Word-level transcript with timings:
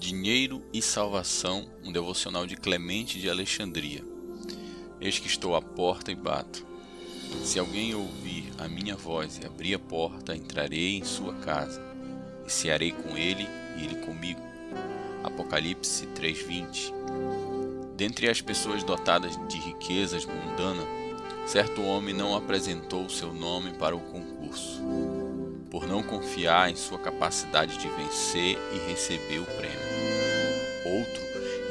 Dinheiro 0.00 0.62
e 0.72 0.80
Salvação, 0.80 1.68
um 1.84 1.92
devocional 1.92 2.46
de 2.46 2.56
Clemente 2.56 3.20
de 3.20 3.28
Alexandria. 3.28 4.02
Eis 4.98 5.18
que 5.18 5.26
estou 5.26 5.54
à 5.54 5.60
porta 5.60 6.10
e 6.10 6.14
bato. 6.14 6.66
Se 7.44 7.58
alguém 7.58 7.94
ouvir 7.94 8.50
a 8.56 8.66
minha 8.66 8.96
voz 8.96 9.38
e 9.38 9.46
abrir 9.46 9.74
a 9.74 9.78
porta, 9.78 10.34
entrarei 10.34 10.96
em 10.96 11.04
sua 11.04 11.34
casa, 11.34 11.82
e 12.46 12.50
cearei 12.50 12.92
com 12.92 13.14
ele 13.14 13.46
e 13.76 13.84
ele 13.84 13.96
comigo. 13.96 14.40
Apocalipse 15.22 16.06
3:20. 16.06 16.94
Dentre 17.94 18.30
as 18.30 18.40
pessoas 18.40 18.82
dotadas 18.82 19.38
de 19.48 19.58
riquezas 19.58 20.24
mundanas, 20.24 20.88
certo 21.46 21.82
homem 21.82 22.14
não 22.14 22.34
apresentou 22.34 23.06
seu 23.10 23.34
nome 23.34 23.74
para 23.74 23.94
o 23.94 24.00
concurso 24.00 24.80
por 25.70 25.86
não 25.86 26.02
confiar 26.02 26.68
em 26.68 26.74
sua 26.74 26.98
capacidade 26.98 27.78
de 27.78 27.88
vencer 27.88 28.58
e 28.74 28.90
receber 28.90 29.38
o 29.38 29.46
prêmio. 29.46 29.89
Outro, 30.98 31.22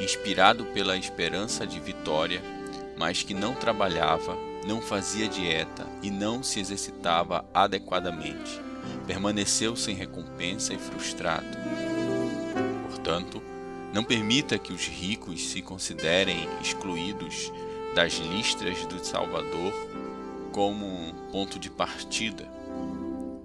inspirado 0.02 0.64
pela 0.66 0.96
esperança 0.96 1.66
de 1.66 1.78
vitória, 1.78 2.42
mas 2.96 3.22
que 3.22 3.34
não 3.34 3.54
trabalhava, 3.54 4.36
não 4.66 4.80
fazia 4.80 5.28
dieta 5.28 5.86
e 6.02 6.10
não 6.10 6.42
se 6.42 6.60
exercitava 6.60 7.44
adequadamente, 7.52 8.60
permaneceu 9.06 9.76
sem 9.76 9.94
recompensa 9.94 10.72
e 10.72 10.78
frustrado. 10.78 11.56
Portanto, 12.88 13.42
não 13.92 14.04
permita 14.04 14.58
que 14.58 14.72
os 14.72 14.86
ricos 14.86 15.50
se 15.50 15.60
considerem 15.60 16.48
excluídos 16.62 17.52
das 17.94 18.14
listras 18.14 18.86
do 18.86 19.04
Salvador 19.04 19.72
como 20.52 20.86
um 20.86 21.12
ponto 21.30 21.58
de 21.58 21.70
partida 21.70 22.60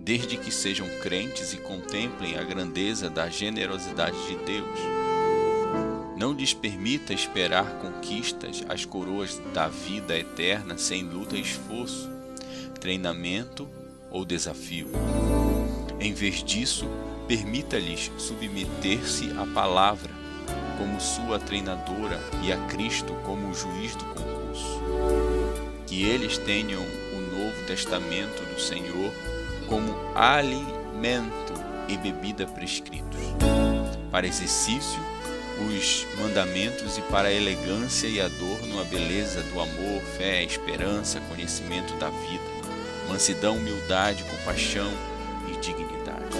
desde 0.05 0.37
que 0.37 0.51
sejam 0.51 0.87
crentes 1.01 1.51
e 1.51 1.57
contemplem 1.57 2.37
a 2.37 2.43
grandeza 2.43 3.09
da 3.09 3.27
generosidade 3.27 4.15
de 4.27 4.35
Deus. 4.45 4.79
Não 6.15 6.31
lhes 6.31 6.53
permita 6.53 7.13
esperar 7.13 7.79
conquistas, 7.79 8.63
as 8.69 8.85
coroas 8.85 9.41
da 9.53 9.67
vida 9.67 10.17
eterna 10.17 10.77
sem 10.77 11.03
luta 11.03 11.35
e 11.35 11.41
esforço, 11.41 12.09
treinamento 12.79 13.67
ou 14.09 14.23
desafio. 14.23 14.87
Em 15.99 16.13
vez 16.13 16.41
disso, 16.41 16.87
permita-lhes 17.27 18.11
submeter-se 18.17 19.31
à 19.37 19.45
palavra 19.45 20.11
como 20.77 21.01
sua 21.01 21.37
treinadora 21.37 22.19
e 22.43 22.51
a 22.51 22.57
Cristo 22.67 23.13
como 23.25 23.53
juiz 23.53 23.95
do 23.95 24.05
concurso. 24.05 24.81
Que 25.85 26.03
eles 26.03 26.37
tenham 26.37 26.81
o 26.81 27.21
Novo 27.35 27.65
Testamento 27.67 28.41
do 28.53 28.59
Senhor 28.59 29.11
como 29.67 29.93
alimento 30.15 31.53
e 31.89 31.97
bebida 31.97 32.45
prescritos. 32.45 33.19
Para 34.11 34.27
exercício, 34.27 35.01
os 35.59 36.05
mandamentos 36.19 36.97
e 36.97 37.01
para 37.03 37.29
a 37.29 37.33
elegância 37.33 38.07
e 38.07 38.19
adorno 38.19 38.81
a 38.81 38.83
beleza 38.83 39.41
do 39.43 39.59
amor, 39.59 40.01
fé, 40.17 40.43
esperança, 40.43 41.21
conhecimento 41.29 41.93
da 41.95 42.09
vida, 42.09 42.43
mansidão, 43.07 43.57
humildade, 43.57 44.23
compaixão 44.23 44.91
e 45.51 45.57
dignidade. 45.57 46.37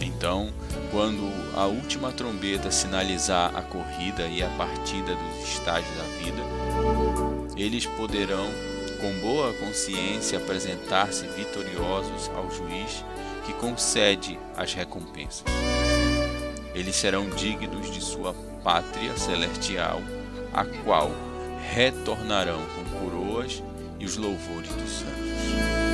Então, 0.00 0.52
quando 0.90 1.30
a 1.54 1.66
última 1.66 2.12
trombeta 2.12 2.70
sinalizar 2.70 3.54
a 3.54 3.62
corrida 3.62 4.26
e 4.26 4.42
a 4.42 4.48
partida 4.50 5.14
dos 5.14 5.48
estágios 5.48 5.96
da 5.96 6.04
vida, 6.18 6.42
eles 7.56 7.86
poderão 7.86 8.46
com 9.00 9.12
boa 9.20 9.52
consciência 9.54 10.38
apresentar-se 10.38 11.26
vitoriosos 11.28 12.30
ao 12.34 12.50
juiz 12.50 13.04
que 13.44 13.52
concede 13.54 14.38
as 14.56 14.74
recompensas. 14.74 15.44
Eles 16.74 16.96
serão 16.96 17.28
dignos 17.30 17.90
de 17.90 18.00
sua 18.00 18.34
pátria 18.62 19.16
celestial, 19.16 20.00
a 20.52 20.64
qual 20.84 21.10
retornarão 21.74 22.60
com 22.66 22.98
coroas 22.98 23.62
e 23.98 24.04
os 24.04 24.16
louvores 24.16 24.72
dos 24.74 24.90
santos. 24.90 25.87